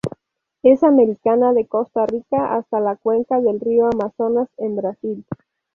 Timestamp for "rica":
2.07-2.55